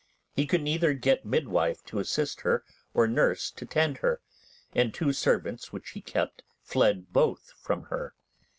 He 0.35 0.47
could 0.47 0.63
neither 0.63 0.95
get 0.95 1.25
midwife 1.25 1.83
to 1.85 1.99
assist 1.99 2.41
her 2.41 2.63
or 2.95 3.07
nurse 3.07 3.51
to 3.51 3.67
tend 3.67 3.99
her, 3.99 4.19
and 4.73 4.91
two 4.95 5.13
servants 5.13 5.71
which 5.71 5.91
he 5.91 6.01
kept 6.01 6.41
fled 6.63 7.13
both 7.13 7.53
from 7.59 7.83
her. 7.83 8.15